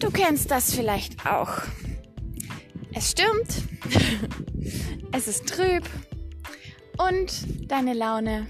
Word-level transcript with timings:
Du 0.00 0.10
kennst 0.10 0.50
das 0.50 0.74
vielleicht 0.74 1.26
auch. 1.26 1.60
Es 2.94 3.10
stürmt, 3.10 3.48
es 5.12 5.28
ist 5.28 5.46
trüb 5.46 5.84
und 6.96 7.70
deine 7.70 7.92
Laune 7.92 8.46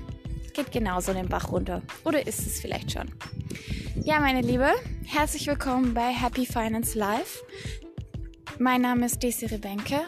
geht 0.54 0.70
genauso 0.70 1.12
den 1.12 1.28
Bach 1.28 1.50
runter. 1.50 1.82
Oder 2.04 2.24
ist 2.24 2.46
es 2.46 2.60
vielleicht 2.60 2.92
schon? 2.92 3.10
Ja, 3.96 4.20
meine 4.20 4.42
Liebe, 4.42 4.70
herzlich 5.04 5.48
willkommen 5.48 5.92
bei 5.92 6.12
Happy 6.12 6.46
Finance 6.46 6.96
Live. 6.96 7.42
Mein 8.60 8.82
Name 8.82 9.06
ist 9.06 9.20
Desiree 9.20 9.58
Benke 9.58 10.02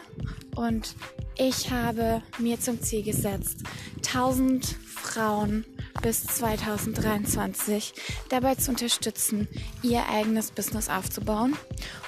und 0.54 0.94
ich 1.36 1.72
habe 1.72 2.22
mir 2.38 2.60
zum 2.60 2.80
Ziel 2.80 3.02
gesetzt, 3.02 3.64
1000 3.96 4.64
Frauen 4.64 5.64
bis 6.02 6.24
2023 6.24 7.94
dabei 8.28 8.56
zu 8.56 8.70
unterstützen, 8.70 9.48
ihr 9.82 10.08
eigenes 10.08 10.50
Business 10.50 10.88
aufzubauen 10.88 11.56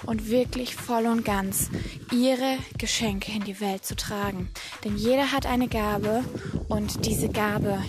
und 0.04 0.28
wirklich 0.28 0.74
voll 0.74 1.06
und 1.06 1.24
ganz 1.24 1.70
ihre 2.12 2.58
Geschenke 2.76 3.32
in 3.32 3.44
die 3.44 3.60
Welt 3.60 3.84
zu 3.84 3.94
tragen. 3.94 4.50
Denn 4.84 4.96
jeder 4.96 5.32
hat 5.32 5.46
eine 5.46 5.68
Gabe 5.68 6.24
und 6.68 7.06
diese 7.06 7.28
Gabe 7.28 7.82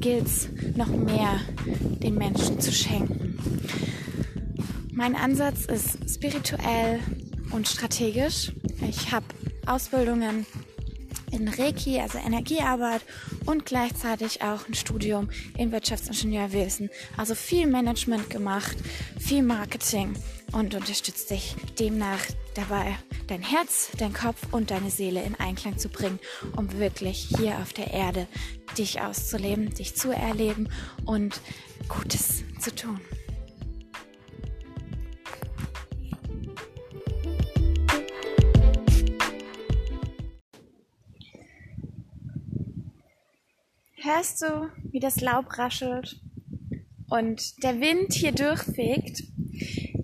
gilt 0.00 0.26
es 0.26 0.48
noch 0.74 0.88
mehr 0.88 1.40
den 2.02 2.14
Menschen 2.14 2.60
zu 2.60 2.72
schenken. 2.72 3.38
Mein 4.92 5.16
Ansatz 5.16 5.66
ist 5.66 5.98
spirituell 6.08 7.00
und 7.50 7.68
strategisch. 7.68 8.52
Ich 8.88 9.12
habe 9.12 9.26
Ausbildungen 9.66 10.46
in 11.30 11.48
Reiki, 11.48 12.00
also 12.00 12.18
Energiearbeit 12.18 13.02
und 13.46 13.66
gleichzeitig 13.66 14.42
auch 14.42 14.68
ein 14.68 14.74
Studium 14.74 15.28
in 15.56 15.72
Wirtschaftsingenieurwesen. 15.72 16.90
Also 17.16 17.34
viel 17.34 17.66
Management 17.66 18.30
gemacht, 18.30 18.76
viel 19.18 19.42
Marketing 19.42 20.14
und 20.52 20.74
unterstützt 20.74 21.30
dich 21.30 21.56
demnach 21.78 22.20
dabei, 22.54 22.96
dein 23.26 23.42
Herz, 23.42 23.90
dein 23.98 24.12
Kopf 24.12 24.52
und 24.52 24.70
deine 24.70 24.90
Seele 24.90 25.22
in 25.22 25.34
Einklang 25.34 25.78
zu 25.78 25.88
bringen, 25.88 26.20
um 26.56 26.72
wirklich 26.78 27.28
hier 27.36 27.58
auf 27.58 27.72
der 27.72 27.92
Erde 27.92 28.26
dich 28.78 29.00
auszuleben, 29.00 29.74
dich 29.74 29.94
zu 29.96 30.10
erleben 30.10 30.68
und 31.04 31.40
Gutes 31.88 32.44
zu 32.60 32.74
tun. 32.74 33.00
Hörst 44.06 44.42
du, 44.42 44.68
wie 44.90 45.00
das 45.00 45.22
Laub 45.22 45.56
raschelt 45.56 46.20
und 47.08 47.62
der 47.64 47.80
Wind 47.80 48.12
hier 48.12 48.32
durchfegt? 48.32 49.22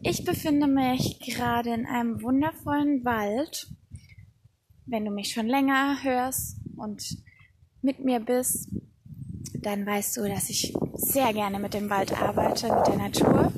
Ich 0.02 0.24
befinde 0.24 0.68
mich 0.68 1.20
gerade 1.20 1.74
in 1.74 1.84
einem 1.84 2.22
wundervollen 2.22 3.04
Wald. 3.04 3.70
Wenn 4.86 5.04
du 5.04 5.10
mich 5.10 5.34
schon 5.34 5.48
länger 5.48 6.02
hörst 6.02 6.56
und 6.78 7.18
mit 7.82 8.02
mir 8.02 8.20
bist, 8.20 8.70
dann 9.52 9.84
weißt 9.84 10.16
du, 10.16 10.26
dass 10.26 10.48
ich 10.48 10.72
sehr 10.94 11.34
gerne 11.34 11.58
mit 11.58 11.74
dem 11.74 11.90
Wald 11.90 12.18
arbeite, 12.22 12.74
mit 12.74 12.86
der 12.86 12.96
Natur. 12.96 13.52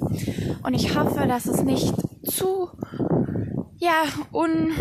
Und 0.64 0.74
ich 0.74 0.96
hoffe, 0.96 1.28
dass 1.28 1.46
es 1.46 1.62
nicht 1.62 1.94
zu, 2.24 2.68
ja, 3.76 4.02
un, 4.32 4.72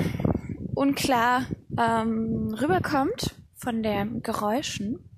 unklar 0.74 1.46
ähm, 1.78 2.52
rüberkommt 2.60 3.36
von 3.54 3.84
den 3.84 4.24
Geräuschen. 4.24 5.11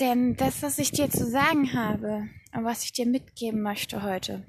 Denn 0.00 0.36
das, 0.36 0.62
was 0.62 0.78
ich 0.78 0.90
dir 0.90 1.10
zu 1.10 1.26
sagen 1.26 1.72
habe 1.72 2.28
und 2.52 2.64
was 2.64 2.84
ich 2.84 2.92
dir 2.92 3.06
mitgeben 3.06 3.62
möchte 3.62 4.02
heute, 4.02 4.46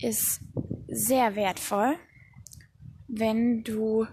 ist 0.00 0.40
sehr 0.88 1.36
wertvoll, 1.36 1.96
wenn 3.06 3.62
du 3.62 4.06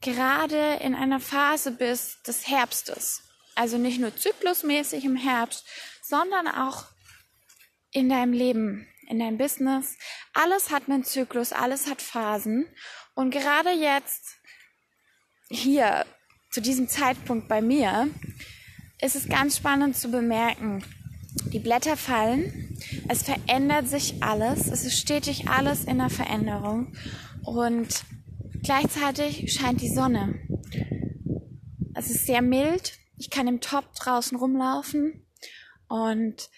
gerade 0.00 0.74
in 0.82 0.94
einer 0.94 1.20
Phase 1.20 1.72
bist 1.72 2.28
des 2.28 2.46
Herbstes. 2.46 3.22
Also 3.54 3.78
nicht 3.78 3.98
nur 3.98 4.14
zyklusmäßig 4.14 5.04
im 5.04 5.16
Herbst, 5.16 5.66
sondern 6.02 6.46
auch 6.46 6.84
in 7.90 8.08
deinem 8.08 8.32
Leben, 8.32 8.86
in 9.08 9.18
deinem 9.18 9.38
Business. 9.38 9.96
Alles 10.32 10.70
hat 10.70 10.88
einen 10.88 11.04
Zyklus, 11.04 11.52
alles 11.52 11.88
hat 11.88 12.02
Phasen. 12.02 12.66
Und 13.14 13.30
gerade 13.30 13.70
jetzt, 13.70 14.36
hier, 15.48 16.04
zu 16.56 16.62
diesem 16.62 16.88
Zeitpunkt 16.88 17.48
bei 17.48 17.60
mir, 17.60 18.08
ist 19.02 19.14
es 19.14 19.28
ganz 19.28 19.58
spannend 19.58 19.94
zu 19.94 20.10
bemerken. 20.10 20.82
Die 21.52 21.58
Blätter 21.58 21.98
fallen, 21.98 22.78
es 23.10 23.24
verändert 23.24 23.90
sich 23.90 24.22
alles, 24.22 24.66
es 24.66 24.86
ist 24.86 24.98
stetig 24.98 25.48
alles 25.48 25.84
in 25.84 25.98
der 25.98 26.08
Veränderung 26.08 26.94
und 27.44 28.04
gleichzeitig 28.62 29.52
scheint 29.52 29.82
die 29.82 29.90
Sonne. 29.90 30.40
Es 31.94 32.08
ist 32.08 32.24
sehr 32.24 32.40
mild, 32.40 32.94
ich 33.18 33.28
kann 33.28 33.48
im 33.48 33.60
Top 33.60 33.94
draußen 33.94 34.38
rumlaufen 34.38 35.26
und 35.88 36.48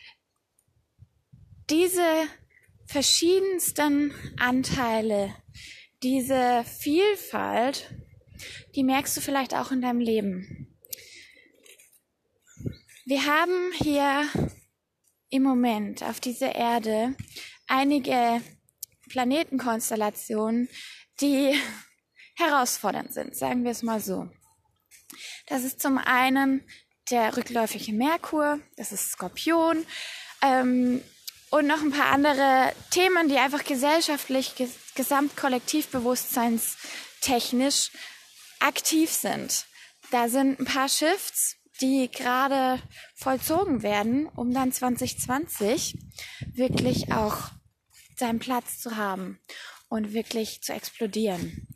diese 1.71 2.07
verschiedensten 2.87 4.13
Anteile, 4.39 5.35
diese 6.05 6.63
Vielfalt 6.79 7.91
die 8.75 8.85
merkst 8.85 9.17
du 9.17 9.21
vielleicht 9.21 9.55
auch 9.55 9.71
in 9.71 9.81
deinem 9.81 10.01
Leben. 10.01 10.77
Wir 13.07 13.25
haben 13.25 13.73
hier 13.79 14.29
im 15.31 15.43
Moment 15.43 16.03
auf 16.03 16.21
dieser 16.21 16.55
Erde 16.55 17.15
einige 17.67 18.43
Planetenkonstellationen, 19.09 20.69
die 21.21 21.59
herausfordernd 22.37 23.13
sind, 23.13 23.35
sagen 23.35 23.65
wir 23.65 23.73
es 23.73 23.83
mal 23.83 23.99
so. 24.01 24.31
Das 25.47 25.65
ist 25.65 25.81
zum 25.81 25.99
einen 25.99 26.63
der 27.11 27.37
rückläufige 27.37 27.93
Merkur, 27.93 28.61
das 28.77 28.93
ist 28.93 29.11
Skorpion 29.13 29.85
ähm, 30.43 31.03
und 31.51 31.67
noch 31.67 31.81
ein 31.81 31.91
paar 31.91 32.13
andere 32.13 32.73
Themen, 32.91 33.29
die 33.29 33.39
einfach 33.39 33.65
gesellschaftlich, 33.65 34.55
ges 34.55 34.71
gesamtkollektivbewusstseinstechnisch 34.95 37.91
aktiv 38.61 39.11
sind. 39.11 39.67
Da 40.11 40.29
sind 40.29 40.59
ein 40.59 40.65
paar 40.65 40.89
Shifts, 40.89 41.57
die 41.81 42.11
gerade 42.11 42.81
vollzogen 43.15 43.83
werden, 43.83 44.27
um 44.27 44.53
dann 44.53 44.73
2020 44.73 45.97
wirklich 46.55 47.13
auch 47.13 47.51
seinen 48.17 48.39
Platz 48.39 48.81
zu 48.81 48.97
haben 48.97 49.39
und 49.89 50.13
wirklich 50.13 50.63
zu 50.63 50.73
explodieren. 50.73 51.69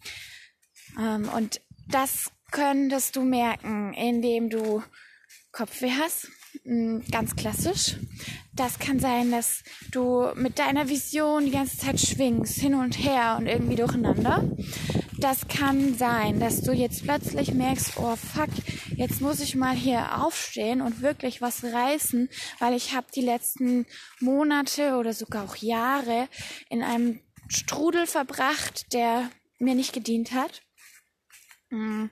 Ähm, 0.99 1.29
und 1.29 1.61
das 1.89 2.31
könntest 2.51 3.17
du 3.17 3.23
merken, 3.23 3.95
indem 3.95 4.51
du 4.51 4.83
Kopfweh 5.53 5.93
hast, 5.99 6.29
hm, 6.65 7.05
ganz 7.11 7.37
klassisch. 7.37 7.97
Das 8.55 8.79
kann 8.79 8.99
sein, 9.01 9.31
dass 9.31 9.63
du 9.91 10.29
mit 10.35 10.59
deiner 10.59 10.89
Vision 10.89 11.47
die 11.47 11.53
ganze 11.53 11.79
Zeit 11.79 12.01
schwingst, 12.01 12.59
hin 12.59 12.75
und 12.75 12.99
her 12.99 13.37
und 13.39 13.47
irgendwie 13.47 13.77
durcheinander 13.77 14.45
das 15.23 15.47
kann 15.47 15.95
sein, 15.97 16.41
dass 16.41 16.63
du 16.63 16.73
jetzt 16.73 17.05
plötzlich 17.05 17.55
merkst, 17.55 17.97
oh 17.97 18.17
fuck, 18.17 18.51
jetzt 18.97 19.21
muss 19.21 19.41
ich 19.41 19.55
mal 19.55 19.75
hier 19.75 20.21
aufstehen 20.23 20.81
und 20.81 21.01
wirklich 21.01 21.41
was 21.41 21.63
reißen, 21.63 22.29
weil 22.59 22.75
ich 22.75 22.95
habe 22.95 23.07
die 23.15 23.21
letzten 23.21 23.87
Monate 24.21 24.97
oder 24.97 25.13
sogar 25.13 25.45
auch 25.45 25.57
Jahre 25.57 26.29
in 26.69 26.83
einem 26.83 27.21
Strudel 27.49 28.07
verbracht, 28.07 28.93
der 28.93 29.31
mir 29.59 29.75
nicht 29.75 29.93
gedient 29.93 30.33
hat. 30.33 30.63
Mm. 31.71 32.07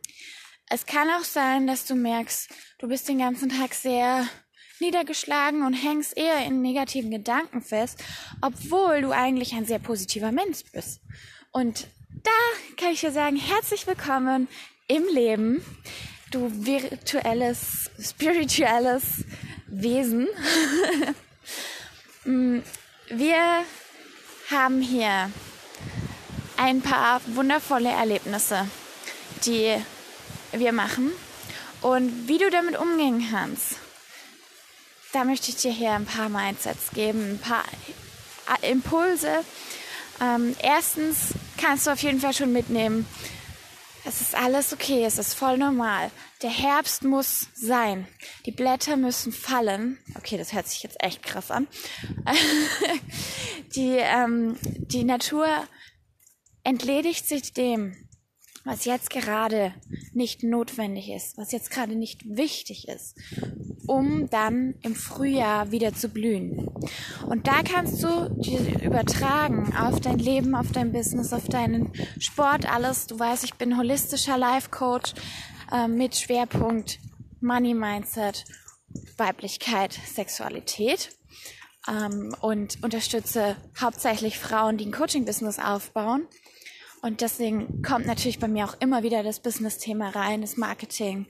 Es 0.72 0.86
kann 0.86 1.10
auch 1.10 1.24
sein, 1.24 1.66
dass 1.66 1.86
du 1.86 1.96
merkst, 1.96 2.48
du 2.78 2.86
bist 2.86 3.08
den 3.08 3.18
ganzen 3.18 3.48
Tag 3.48 3.74
sehr 3.74 4.28
niedergeschlagen 4.78 5.66
und 5.66 5.74
hängst 5.74 6.16
eher 6.16 6.44
in 6.46 6.62
negativen 6.62 7.10
Gedanken 7.10 7.60
fest, 7.60 8.04
obwohl 8.40 9.02
du 9.02 9.10
eigentlich 9.10 9.52
ein 9.54 9.66
sehr 9.66 9.80
positiver 9.80 10.30
Mensch 10.30 10.62
bist. 10.72 11.00
Und 11.50 11.88
da 12.22 12.30
kann 12.76 12.92
ich 12.92 13.00
dir 13.00 13.12
sagen, 13.12 13.36
herzlich 13.36 13.86
willkommen 13.86 14.48
im 14.88 15.04
Leben, 15.12 15.64
du 16.30 16.50
virtuelles, 16.64 17.90
spirituelles 18.00 19.24
Wesen. 19.66 20.28
Mm, 22.24 22.58
wir 23.08 23.64
haben 24.50 24.82
hier 24.82 25.30
ein 26.58 26.82
paar 26.82 27.22
wundervolle 27.28 27.88
Erlebnisse, 27.88 28.68
die 29.46 29.74
wir 30.52 30.72
machen 30.72 31.10
und 31.80 32.28
wie 32.28 32.36
du 32.36 32.50
damit 32.50 32.76
umgehen 32.76 33.26
kannst. 33.30 33.76
Da 35.14 35.24
möchte 35.24 35.48
ich 35.48 35.56
dir 35.56 35.72
hier 35.72 35.92
ein 35.92 36.04
paar 36.04 36.28
Mindsets 36.28 36.90
geben, 36.90 37.30
ein 37.30 37.38
paar 37.38 37.64
Impulse. 38.60 39.42
Ähm, 40.20 40.54
erstens 40.60 41.32
kannst 41.60 41.86
du 41.86 41.90
auf 41.90 42.02
jeden 42.02 42.20
Fall 42.20 42.32
schon 42.32 42.52
mitnehmen. 42.52 43.06
Es 44.04 44.22
ist 44.22 44.34
alles 44.34 44.72
okay, 44.72 45.04
es 45.04 45.18
ist 45.18 45.34
voll 45.34 45.58
normal. 45.58 46.10
Der 46.42 46.50
Herbst 46.50 47.04
muss 47.04 47.48
sein. 47.54 48.08
Die 48.46 48.50
Blätter 48.50 48.96
müssen 48.96 49.30
fallen. 49.30 49.98
Okay, 50.16 50.38
das 50.38 50.54
hört 50.54 50.66
sich 50.68 50.82
jetzt 50.82 50.96
echt 51.00 51.22
krass 51.22 51.50
an. 51.50 51.68
die, 53.76 53.96
ähm, 53.98 54.56
die 54.62 55.04
Natur 55.04 55.46
entledigt 56.64 57.28
sich 57.28 57.52
dem, 57.52 57.94
was 58.64 58.84
jetzt 58.84 59.10
gerade 59.10 59.72
nicht 60.12 60.42
notwendig 60.42 61.10
ist, 61.10 61.38
was 61.38 61.52
jetzt 61.52 61.70
gerade 61.70 61.94
nicht 61.94 62.36
wichtig 62.36 62.88
ist, 62.88 63.16
um 63.86 64.28
dann 64.28 64.74
im 64.82 64.94
Frühjahr 64.94 65.70
wieder 65.70 65.94
zu 65.94 66.08
blühen. 66.08 66.68
Und 67.26 67.46
da 67.46 67.62
kannst 67.62 68.02
du 68.02 68.28
die 68.38 68.84
übertragen 68.84 69.74
auf 69.76 70.00
dein 70.00 70.18
Leben, 70.18 70.54
auf 70.54 70.72
dein 70.72 70.92
Business, 70.92 71.32
auf 71.32 71.48
deinen 71.48 71.92
Sport, 72.18 72.70
alles. 72.70 73.06
Du 73.06 73.18
weißt, 73.18 73.44
ich 73.44 73.54
bin 73.54 73.78
holistischer 73.78 74.36
Life 74.36 74.68
Coach 74.70 75.14
äh, 75.72 75.88
mit 75.88 76.16
Schwerpunkt 76.16 76.98
Money 77.40 77.72
Mindset, 77.72 78.44
Weiblichkeit, 79.16 79.98
Sexualität 80.14 81.16
ähm, 81.88 82.34
und 82.42 82.82
unterstütze 82.82 83.56
hauptsächlich 83.80 84.38
Frauen, 84.38 84.76
die 84.76 84.86
ein 84.86 84.92
Coaching-Business 84.92 85.58
aufbauen 85.58 86.26
und 87.02 87.20
deswegen 87.20 87.82
kommt 87.82 88.06
natürlich 88.06 88.38
bei 88.38 88.48
mir 88.48 88.64
auch 88.64 88.80
immer 88.80 89.02
wieder 89.02 89.22
das 89.22 89.40
Business-Thema 89.40 90.10
rein, 90.10 90.42
das 90.42 90.56
Marketing. 90.56 91.26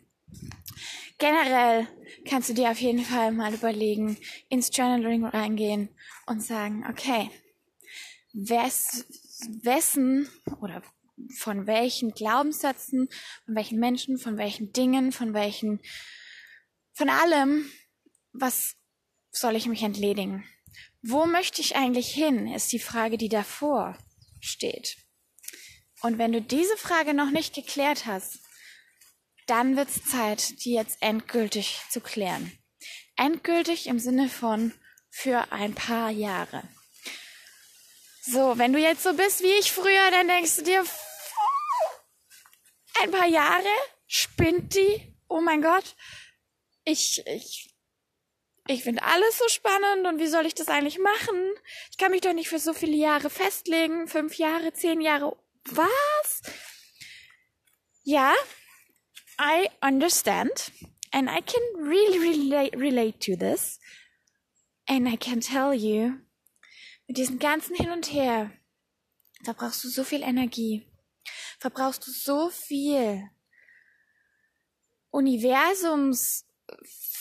Generell 1.18 1.86
kannst 2.24 2.48
du 2.48 2.54
dir 2.54 2.70
auf 2.70 2.80
jeden 2.80 3.04
Fall 3.04 3.32
mal 3.32 3.52
überlegen, 3.52 4.16
ins 4.48 4.74
Journaling 4.74 5.24
reingehen 5.24 5.90
und 6.26 6.42
sagen, 6.42 6.84
okay, 6.88 7.30
wes, 8.32 9.04
wessen 9.62 10.28
oder 10.60 10.82
von 11.36 11.66
welchen 11.66 12.12
Glaubenssätzen, 12.12 13.08
von 13.44 13.54
welchen 13.54 13.78
Menschen, 13.78 14.18
von 14.18 14.38
welchen 14.38 14.72
Dingen, 14.72 15.12
von 15.12 15.34
welchen, 15.34 15.80
von 16.92 17.10
allem, 17.10 17.70
was 18.32 18.76
soll 19.30 19.56
ich 19.56 19.66
mich 19.66 19.82
entledigen? 19.82 20.44
Wo 21.02 21.26
möchte 21.26 21.60
ich 21.60 21.76
eigentlich 21.76 22.12
hin, 22.12 22.46
ist 22.46 22.72
die 22.72 22.78
Frage, 22.78 23.18
die 23.18 23.28
davor 23.28 23.96
steht. 24.40 24.96
Und 26.02 26.18
wenn 26.18 26.32
du 26.32 26.40
diese 26.40 26.76
Frage 26.76 27.14
noch 27.14 27.30
nicht 27.30 27.54
geklärt 27.54 28.06
hast, 28.06 28.38
dann 29.46 29.76
wird 29.76 29.88
es 29.88 30.04
Zeit, 30.04 30.64
die 30.64 30.72
jetzt 30.74 30.98
endgültig 31.00 31.80
zu 31.90 32.00
klären. 32.00 32.52
Endgültig 33.16 33.86
im 33.86 33.98
Sinne 33.98 34.28
von 34.28 34.72
für 35.10 35.52
ein 35.52 35.74
paar 35.74 36.10
Jahre. 36.10 36.62
So, 38.22 38.56
wenn 38.58 38.72
du 38.72 38.78
jetzt 38.78 39.02
so 39.02 39.12
bist 39.14 39.42
wie 39.42 39.58
ich 39.58 39.72
früher, 39.72 40.10
dann 40.10 40.28
denkst 40.28 40.56
du 40.56 40.62
dir, 40.62 40.84
ein 43.02 43.10
paar 43.10 43.26
Jahre? 43.26 43.68
Spinnt 44.06 44.74
die? 44.74 45.16
Oh 45.28 45.40
mein 45.40 45.62
Gott. 45.62 45.96
Ich, 46.84 47.22
ich, 47.26 47.74
ich 48.66 48.82
finde 48.84 49.02
alles 49.02 49.38
so 49.38 49.48
spannend 49.48 50.06
und 50.06 50.18
wie 50.20 50.26
soll 50.26 50.46
ich 50.46 50.54
das 50.54 50.68
eigentlich 50.68 50.98
machen? 50.98 51.52
Ich 51.90 51.98
kann 51.98 52.10
mich 52.10 52.20
doch 52.20 52.32
nicht 52.32 52.48
für 52.48 52.58
so 52.58 52.72
viele 52.72 52.96
Jahre 52.96 53.30
festlegen. 53.30 54.06
Fünf 54.06 54.36
Jahre, 54.36 54.72
zehn 54.72 55.00
Jahre 55.00 55.36
was? 55.66 56.42
Ja, 58.02 58.34
I 59.38 59.68
understand. 59.82 60.72
And 61.12 61.28
I 61.28 61.40
can 61.40 61.62
really, 61.76 62.18
really 62.18 62.70
relate 62.76 63.20
to 63.20 63.36
this. 63.36 63.78
And 64.86 65.08
I 65.08 65.16
can 65.16 65.40
tell 65.40 65.74
you, 65.74 66.20
mit 67.08 67.16
diesem 67.16 67.38
ganzen 67.38 67.76
Hin 67.76 67.90
und 67.90 68.12
Her, 68.12 68.52
verbrauchst 69.44 69.82
du 69.84 69.88
so 69.88 70.04
viel 70.04 70.22
Energie. 70.22 70.86
Verbrauchst 71.58 72.06
du 72.06 72.10
so 72.10 72.50
viel 72.50 73.28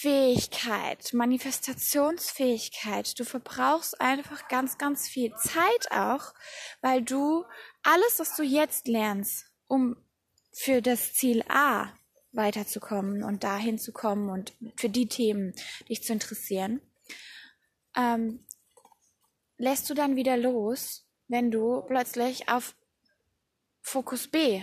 Universumsfähigkeit, 0.03 1.13
Manifestationsfähigkeit. 1.13 3.19
Du 3.19 3.25
verbrauchst 3.25 3.99
einfach 3.99 4.47
ganz, 4.47 4.77
ganz 4.77 5.07
viel 5.07 5.33
Zeit 5.35 5.91
auch, 5.91 6.33
weil 6.81 7.01
du 7.01 7.45
alles, 7.83 8.19
was 8.19 8.35
du 8.35 8.43
jetzt 8.43 8.87
lernst, 8.87 9.45
um 9.67 9.97
für 10.51 10.81
das 10.81 11.13
Ziel 11.13 11.43
A 11.49 11.91
weiterzukommen 12.31 13.23
und 13.23 13.43
dahin 13.43 13.79
zu 13.79 13.91
kommen 13.91 14.29
und 14.29 14.53
für 14.77 14.89
die 14.89 15.07
Themen 15.07 15.53
dich 15.89 16.03
zu 16.03 16.13
interessieren, 16.13 16.81
ähm, 17.95 18.45
lässt 19.57 19.89
du 19.89 19.93
dann 19.93 20.15
wieder 20.15 20.37
los, 20.37 21.05
wenn 21.27 21.51
du 21.51 21.81
plötzlich 21.81 22.47
auf 22.47 22.75
Fokus 23.81 24.27
B 24.27 24.61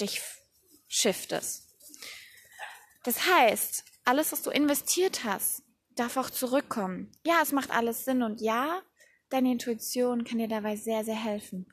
dich 0.00 0.20
shiftest. 0.88 1.64
Das 3.04 3.26
heißt, 3.26 3.85
alles, 4.06 4.32
was 4.32 4.42
du 4.42 4.50
investiert 4.50 5.24
hast, 5.24 5.62
darf 5.96 6.16
auch 6.16 6.30
zurückkommen. 6.30 7.10
Ja, 7.26 7.40
es 7.42 7.52
macht 7.52 7.70
alles 7.70 8.04
Sinn 8.04 8.22
und 8.22 8.40
ja, 8.40 8.80
deine 9.30 9.52
Intuition 9.52 10.24
kann 10.24 10.38
dir 10.38 10.48
dabei 10.48 10.76
sehr, 10.76 11.04
sehr 11.04 11.16
helfen. 11.16 11.66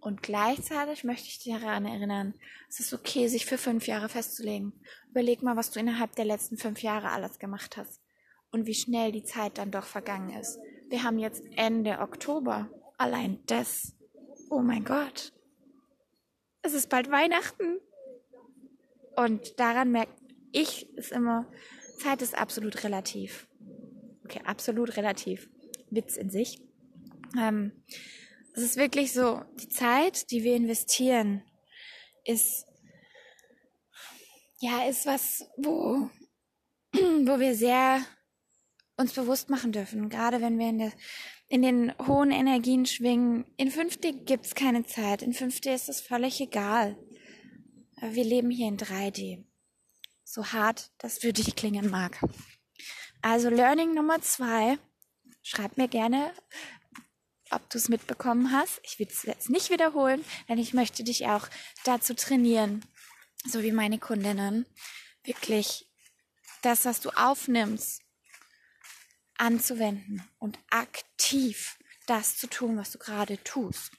Und 0.00 0.22
gleichzeitig 0.22 1.04
möchte 1.04 1.28
ich 1.28 1.40
dich 1.40 1.52
daran 1.52 1.84
erinnern, 1.84 2.34
es 2.68 2.80
ist 2.80 2.94
okay, 2.94 3.28
sich 3.28 3.44
für 3.44 3.58
fünf 3.58 3.86
Jahre 3.86 4.08
festzulegen. 4.08 4.72
Überleg 5.10 5.42
mal, 5.42 5.56
was 5.56 5.70
du 5.70 5.80
innerhalb 5.80 6.14
der 6.16 6.24
letzten 6.24 6.56
fünf 6.56 6.82
Jahre 6.82 7.10
alles 7.10 7.38
gemacht 7.38 7.76
hast. 7.76 8.00
Und 8.50 8.66
wie 8.66 8.74
schnell 8.74 9.12
die 9.12 9.24
Zeit 9.24 9.58
dann 9.58 9.70
doch 9.70 9.84
vergangen 9.84 10.30
ist. 10.30 10.58
Wir 10.88 11.02
haben 11.02 11.18
jetzt 11.18 11.42
Ende 11.56 11.98
Oktober. 11.98 12.68
Allein 12.96 13.40
das. 13.46 13.94
Oh 14.48 14.60
mein 14.60 14.84
Gott. 14.84 15.32
Es 16.62 16.72
ist 16.72 16.88
bald 16.88 17.10
Weihnachten. 17.10 17.78
Und 19.16 19.60
daran 19.60 19.92
merke 19.92 20.12
ich 20.52 20.88
es 20.96 21.10
immer, 21.10 21.46
Zeit 22.00 22.22
ist 22.22 22.36
absolut 22.36 22.84
relativ. 22.84 23.48
Okay, 24.24 24.40
absolut 24.44 24.96
relativ. 24.96 25.48
Witz 25.90 26.16
in 26.16 26.30
sich. 26.30 26.60
Ähm, 27.38 27.72
es 28.54 28.62
ist 28.62 28.76
wirklich 28.76 29.12
so, 29.12 29.42
die 29.60 29.68
Zeit, 29.68 30.30
die 30.30 30.42
wir 30.42 30.56
investieren, 30.56 31.42
ist, 32.24 32.66
ja, 34.60 34.88
ist 34.88 35.06
was, 35.06 35.48
wo, 35.56 36.10
wo 36.92 37.38
wir 37.38 37.54
sehr 37.54 38.04
uns 38.96 39.12
bewusst 39.14 39.50
machen 39.50 39.72
dürfen. 39.72 40.08
Gerade 40.08 40.40
wenn 40.40 40.58
wir 40.58 40.68
in, 40.68 40.78
der, 40.78 40.92
in 41.48 41.62
den 41.62 41.98
hohen 42.06 42.30
Energien 42.30 42.86
schwingen. 42.86 43.46
In 43.56 43.70
5D 43.70 44.24
gibt's 44.24 44.54
keine 44.54 44.84
Zeit. 44.84 45.22
In 45.22 45.32
5D 45.32 45.74
ist 45.74 45.88
es 45.88 46.00
völlig 46.00 46.40
egal. 46.40 46.96
Wir 48.00 48.24
leben 48.24 48.50
hier 48.50 48.68
in 48.68 48.76
3D. 48.76 49.44
So 50.32 50.46
hart 50.52 50.92
das 50.98 51.18
für 51.18 51.32
dich 51.32 51.56
klingen 51.56 51.90
mag. 51.90 52.20
Also 53.20 53.48
Learning 53.48 53.94
Nummer 53.94 54.22
zwei. 54.22 54.78
Schreib 55.42 55.76
mir 55.76 55.88
gerne 55.88 56.32
ob 57.50 57.68
du 57.68 57.78
es 57.78 57.88
mitbekommen 57.88 58.52
hast. 58.52 58.80
Ich 58.84 58.98
will 58.98 59.08
es 59.08 59.24
jetzt 59.24 59.50
nicht 59.50 59.70
wiederholen, 59.70 60.24
denn 60.48 60.58
ich 60.58 60.72
möchte 60.72 61.02
dich 61.02 61.26
auch 61.26 61.48
dazu 61.84 62.14
trainieren, 62.14 62.84
so 63.44 63.62
wie 63.62 63.72
meine 63.72 63.98
Kundinnen, 63.98 64.66
wirklich 65.24 65.90
das, 66.62 66.84
was 66.84 67.00
du 67.00 67.10
aufnimmst, 67.10 68.02
anzuwenden 69.36 70.22
und 70.38 70.58
aktiv 70.70 71.76
das 72.06 72.36
zu 72.36 72.46
tun, 72.46 72.76
was 72.76 72.92
du 72.92 72.98
gerade 72.98 73.42
tust. 73.42 73.90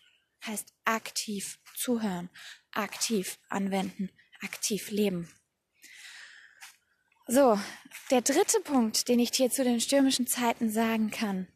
Heißt 0.45 0.73
aktiv 0.85 1.59
zuhören, 1.75 2.29
aktiv 2.71 3.37
anwenden, 3.49 4.09
aktiv 4.41 4.89
leben. 4.91 5.29
So, 7.33 7.57
der 8.09 8.19
dritte 8.19 8.59
Punkt, 8.59 9.07
den 9.07 9.17
ich 9.17 9.31
dir 9.31 9.49
zu 9.49 9.63
den 9.63 9.79
stürmischen 9.79 10.27
Zeiten 10.27 10.69
sagen 10.69 11.11
kann, 11.11 11.47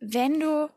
wenn 0.00 0.40
du 0.40 0.70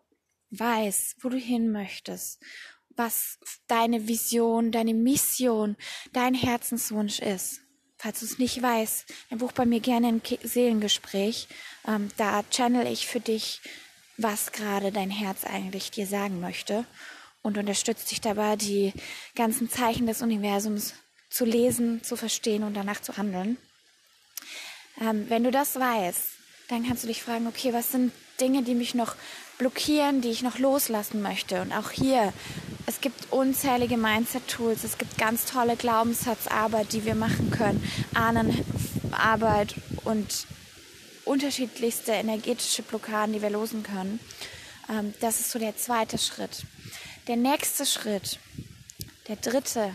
weißt, 0.49 1.23
wo 1.23 1.29
du 1.29 1.37
hin 1.37 1.71
möchtest, 1.71 2.41
was 2.89 3.39
deine 3.67 4.09
Vision, 4.09 4.73
deine 4.73 4.93
Mission, 4.93 5.77
dein 6.11 6.33
Herzenswunsch 6.33 7.19
ist, 7.19 7.61
falls 7.95 8.19
du 8.19 8.25
es 8.25 8.39
nicht 8.39 8.61
weißt, 8.61 9.05
dann 9.29 9.39
buch 9.39 9.53
bei 9.53 9.65
mir 9.65 9.79
gerne 9.79 10.09
ein 10.09 10.21
Seelengespräch. 10.43 11.47
Ähm, 11.87 12.09
da 12.17 12.43
channel 12.51 12.85
ich 12.87 13.07
für 13.07 13.21
dich, 13.21 13.61
was 14.17 14.51
gerade 14.51 14.91
dein 14.91 15.11
Herz 15.11 15.45
eigentlich 15.45 15.91
dir 15.91 16.07
sagen 16.07 16.41
möchte 16.41 16.85
und 17.41 17.57
unterstütze 17.57 18.09
dich 18.09 18.19
dabei, 18.19 18.57
die 18.57 18.91
ganzen 19.35 19.69
Zeichen 19.69 20.07
des 20.07 20.21
Universums 20.21 20.93
zu 21.31 21.45
lesen, 21.45 22.03
zu 22.03 22.15
verstehen 22.15 22.63
und 22.63 22.75
danach 22.75 23.01
zu 23.01 23.17
handeln. 23.17 23.57
Ähm, 24.99 25.25
wenn 25.29 25.43
du 25.43 25.49
das 25.49 25.79
weißt, 25.79 26.21
dann 26.69 26.85
kannst 26.85 27.03
du 27.03 27.07
dich 27.07 27.23
fragen, 27.23 27.47
okay, 27.47 27.73
was 27.73 27.91
sind 27.91 28.11
Dinge, 28.39 28.63
die 28.63 28.75
mich 28.75 28.93
noch 28.93 29.15
blockieren, 29.57 30.21
die 30.21 30.29
ich 30.29 30.41
noch 30.41 30.57
loslassen 30.57 31.21
möchte. 31.21 31.61
Und 31.61 31.71
auch 31.71 31.91
hier, 31.91 32.33
es 32.87 32.99
gibt 33.01 33.31
unzählige 33.31 33.97
Mindset-Tools, 33.97 34.83
es 34.83 34.97
gibt 34.97 35.17
ganz 35.17 35.45
tolle 35.45 35.75
Glaubenssatzarbeit, 35.75 36.93
die 36.93 37.05
wir 37.05 37.15
machen 37.15 37.51
können, 37.51 37.83
Ahnenarbeit 38.13 39.75
und 40.03 40.47
unterschiedlichste 41.25 42.13
energetische 42.13 42.81
Blockaden, 42.81 43.33
die 43.33 43.41
wir 43.41 43.51
losen 43.51 43.83
können. 43.83 44.19
Ähm, 44.89 45.13
das 45.19 45.39
ist 45.39 45.51
so 45.51 45.59
der 45.59 45.77
zweite 45.77 46.17
Schritt. 46.17 46.63
Der 47.27 47.35
nächste 47.35 47.85
Schritt, 47.85 48.39
der 49.27 49.35
dritte, 49.35 49.93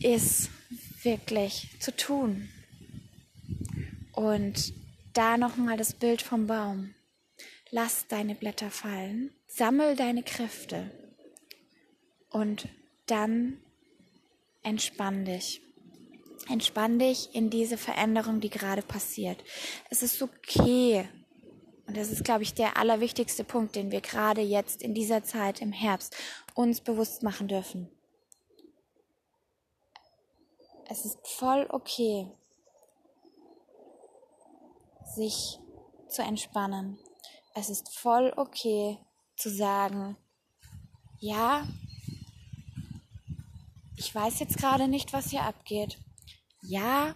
ist 0.00 0.50
wirklich 1.02 1.68
zu 1.80 1.94
tun. 1.96 2.48
Und 4.12 4.72
da 5.14 5.36
nochmal 5.36 5.76
das 5.76 5.94
Bild 5.94 6.22
vom 6.22 6.46
Baum. 6.46 6.94
Lass 7.70 8.06
deine 8.08 8.34
Blätter 8.34 8.70
fallen, 8.70 9.30
sammel 9.46 9.94
deine 9.94 10.22
Kräfte 10.22 10.90
und 12.30 12.68
dann 13.06 13.58
entspann 14.62 15.24
dich. 15.24 15.60
Entspann 16.48 16.98
dich 16.98 17.34
in 17.34 17.50
diese 17.50 17.76
Veränderung, 17.76 18.40
die 18.40 18.48
gerade 18.48 18.82
passiert. 18.82 19.42
Es 19.90 20.02
ist 20.02 20.22
okay. 20.22 21.06
Und 21.86 21.96
das 21.96 22.10
ist, 22.10 22.24
glaube 22.24 22.42
ich, 22.42 22.54
der 22.54 22.76
allerwichtigste 22.76 23.44
Punkt, 23.44 23.76
den 23.76 23.90
wir 23.90 24.00
gerade 24.00 24.40
jetzt 24.40 24.82
in 24.82 24.94
dieser 24.94 25.24
Zeit 25.24 25.60
im 25.60 25.72
Herbst 25.72 26.16
uns 26.54 26.80
bewusst 26.80 27.22
machen 27.22 27.48
dürfen. 27.48 27.90
Es 30.90 31.04
ist 31.04 31.18
voll 31.28 31.66
okay, 31.68 32.32
sich 35.04 35.58
zu 36.08 36.22
entspannen. 36.22 36.98
Es 37.54 37.68
ist 37.68 37.94
voll 37.94 38.32
okay 38.36 38.98
zu 39.36 39.50
sagen, 39.50 40.16
ja, 41.18 41.68
ich 43.96 44.14
weiß 44.14 44.38
jetzt 44.38 44.56
gerade 44.56 44.88
nicht, 44.88 45.12
was 45.12 45.28
hier 45.28 45.42
abgeht. 45.42 45.98
Ja, 46.62 47.14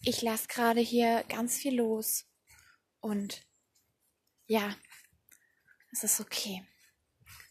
ich 0.00 0.22
lasse 0.22 0.48
gerade 0.48 0.80
hier 0.80 1.22
ganz 1.28 1.58
viel 1.58 1.76
los. 1.76 2.24
Und 3.00 3.46
ja, 4.46 4.74
es 5.92 6.02
ist 6.02 6.20
okay. 6.20 6.66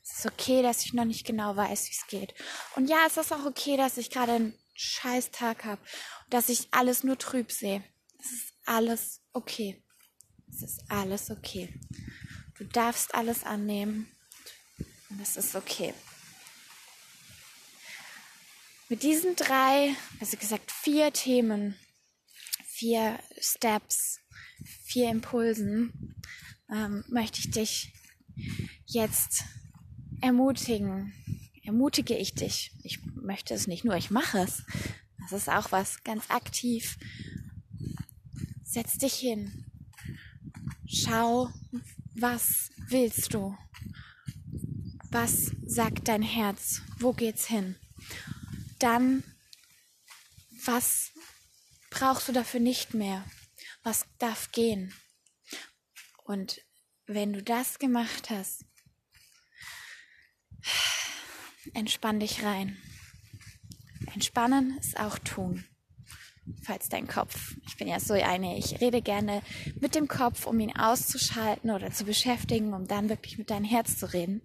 Es 0.03 0.19
ist 0.19 0.25
okay, 0.25 0.61
dass 0.61 0.83
ich 0.83 0.93
noch 0.93 1.05
nicht 1.05 1.25
genau 1.25 1.55
weiß, 1.55 1.87
wie 1.87 1.93
es 1.93 2.07
geht. 2.07 2.33
Und 2.75 2.89
ja, 2.89 3.05
es 3.07 3.15
ist 3.15 3.31
auch 3.31 3.45
okay, 3.45 3.77
dass 3.77 3.97
ich 3.97 4.09
gerade 4.09 4.53
scheiß 4.77 5.31
Tag 5.31 5.65
habe 5.65 5.81
dass 6.29 6.49
ich 6.49 6.67
alles 6.71 7.03
nur 7.03 7.17
trüb 7.17 7.51
sehe. 7.51 7.83
Es 8.19 8.31
ist 8.31 8.53
alles 8.65 9.21
okay. 9.33 9.83
Es 10.49 10.61
ist 10.61 10.83
alles 10.89 11.29
okay. 11.29 11.79
Du 12.57 12.65
darfst 12.65 13.13
alles 13.13 13.43
annehmen 13.43 14.11
und 15.09 15.21
es 15.21 15.37
ist 15.37 15.55
okay. 15.55 15.93
Mit 18.89 19.03
diesen 19.03 19.35
drei, 19.35 19.95
also 20.19 20.37
gesagt 20.37 20.71
vier 20.71 21.11
Themen, 21.11 21.77
vier 22.65 23.19
Steps, 23.39 24.19
vier 24.85 25.09
Impulsen, 25.09 26.15
ähm, 26.71 27.03
möchte 27.09 27.39
ich 27.39 27.51
dich 27.51 27.93
jetzt 28.85 29.43
ermutigen. 30.21 31.13
Ermutige 31.67 32.15
ich 32.15 32.33
dich. 32.33 32.71
Ich 32.81 33.03
möchte 33.03 33.53
es 33.53 33.67
nicht 33.67 33.83
nur, 33.83 33.97
ich 33.97 34.09
mache 34.09 34.39
es. 34.39 34.63
Das 35.19 35.33
ist 35.33 35.49
auch 35.49 35.69
was 35.73 36.01
ganz 36.05 36.29
aktiv. 36.29 36.97
Setz 38.63 38.97
dich 38.97 39.15
hin. 39.15 39.65
Schau, 40.87 41.51
was 42.15 42.69
willst 42.87 43.33
du? 43.33 43.57
Was 45.11 45.51
sagt 45.65 46.07
dein 46.07 46.21
Herz? 46.21 46.83
Wo 46.99 47.11
geht's 47.11 47.47
hin? 47.47 47.75
Dann, 48.79 49.25
was 50.63 51.11
brauchst 51.89 52.29
du 52.29 52.31
dafür 52.31 52.61
nicht 52.61 52.93
mehr? 52.93 53.25
Was 53.83 54.05
darf 54.19 54.53
gehen? 54.53 54.93
Und 56.23 56.61
wenn 57.07 57.33
du 57.33 57.43
das 57.43 57.77
gemacht 57.77 58.29
hast, 58.29 58.63
entspann 61.73 62.19
dich 62.19 62.43
rein. 62.43 62.77
Entspannen 64.13 64.77
ist 64.77 64.99
auch 64.99 65.17
tun. 65.19 65.63
Falls 66.63 66.87
dein 66.87 67.07
Kopf, 67.07 67.57
ich 67.67 67.75
bin 67.75 67.89
ja 67.89 67.99
so 67.99 68.13
eine, 68.13 68.57
ich 68.57 68.79
rede 68.79 69.01
gerne 69.01 69.41
mit 69.81 69.95
dem 69.95 70.07
Kopf, 70.07 70.45
um 70.45 70.59
ihn 70.61 70.73
auszuschalten 70.75 71.71
oder 71.71 71.91
zu 71.91 72.05
beschäftigen, 72.05 72.73
um 72.73 72.87
dann 72.87 73.09
wirklich 73.09 73.37
mit 73.37 73.49
deinem 73.49 73.65
Herz 73.65 73.97
zu 73.97 74.13
reden. 74.13 74.41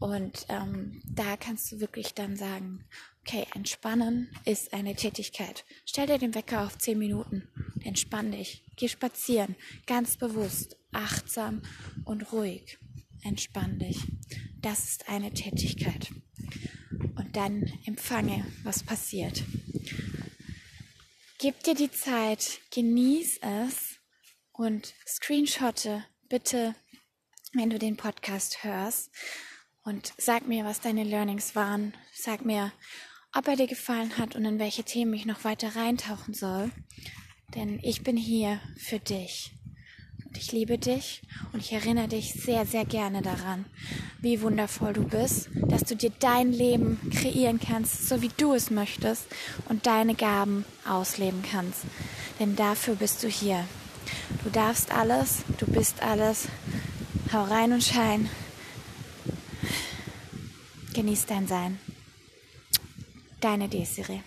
Und 0.00 0.46
ähm, 0.48 1.02
da 1.04 1.36
kannst 1.36 1.70
du 1.70 1.80
wirklich 1.80 2.14
dann 2.14 2.36
sagen, 2.36 2.84
okay, 3.20 3.46
entspannen 3.54 4.30
ist 4.44 4.72
eine 4.72 4.94
Tätigkeit. 4.94 5.64
Stell 5.84 6.06
dir 6.06 6.18
den 6.18 6.34
Wecker 6.34 6.64
auf 6.64 6.78
10 6.78 6.98
Minuten, 6.98 7.46
entspann 7.82 8.32
dich, 8.32 8.64
geh 8.76 8.88
spazieren, 8.88 9.54
ganz 9.86 10.16
bewusst, 10.16 10.76
achtsam 10.92 11.62
und 12.04 12.32
ruhig. 12.32 12.78
Entspann 13.22 13.78
dich. 13.78 13.98
Das 14.60 14.84
ist 14.84 15.08
eine 15.08 15.32
Tätigkeit. 15.32 16.10
Dann 17.34 17.70
empfange, 17.84 18.46
was 18.62 18.82
passiert. 18.82 19.42
Gib 21.38 21.62
dir 21.64 21.74
die 21.74 21.90
Zeit, 21.90 22.60
genieß 22.70 23.40
es 23.42 23.98
und 24.52 24.94
screenshotte 25.06 26.04
bitte, 26.28 26.74
wenn 27.52 27.70
du 27.70 27.78
den 27.78 27.96
Podcast 27.96 28.64
hörst 28.64 29.10
und 29.82 30.14
sag 30.16 30.46
mir, 30.46 30.64
was 30.64 30.80
deine 30.80 31.04
Learnings 31.04 31.54
waren. 31.54 31.92
Sag 32.14 32.44
mir, 32.44 32.72
ob 33.34 33.48
er 33.48 33.56
dir 33.56 33.66
gefallen 33.66 34.16
hat 34.16 34.36
und 34.36 34.44
in 34.44 34.58
welche 34.58 34.84
Themen 34.84 35.12
ich 35.12 35.26
noch 35.26 35.44
weiter 35.44 35.74
reintauchen 35.76 36.34
soll. 36.34 36.70
Denn 37.54 37.80
ich 37.82 38.02
bin 38.02 38.16
hier 38.16 38.60
für 38.76 39.00
dich. 39.00 39.52
Ich 40.36 40.52
liebe 40.52 40.78
dich 40.78 41.22
und 41.52 41.60
ich 41.60 41.72
erinnere 41.72 42.08
dich 42.08 42.32
sehr, 42.34 42.66
sehr 42.66 42.84
gerne 42.84 43.22
daran, 43.22 43.64
wie 44.20 44.40
wundervoll 44.42 44.92
du 44.92 45.04
bist, 45.04 45.48
dass 45.54 45.84
du 45.84 45.96
dir 45.96 46.10
dein 46.18 46.52
Leben 46.52 46.98
kreieren 47.10 47.60
kannst, 47.60 48.08
so 48.08 48.20
wie 48.20 48.30
du 48.36 48.52
es 48.52 48.70
möchtest 48.70 49.26
und 49.68 49.86
deine 49.86 50.14
Gaben 50.14 50.64
ausleben 50.88 51.42
kannst. 51.42 51.82
Denn 52.40 52.56
dafür 52.56 52.96
bist 52.96 53.22
du 53.22 53.28
hier. 53.28 53.64
Du 54.42 54.50
darfst 54.50 54.92
alles, 54.92 55.44
du 55.58 55.66
bist 55.66 56.02
alles. 56.02 56.48
Hau 57.32 57.44
rein 57.44 57.72
und 57.72 57.82
schein. 57.82 58.28
Genieß 60.94 61.26
dein 61.26 61.46
Sein. 61.46 61.78
Deine 63.40 63.68
Desiree. 63.68 64.20